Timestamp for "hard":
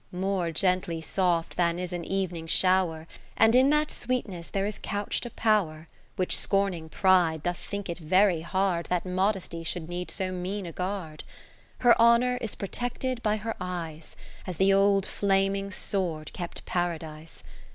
8.41-8.87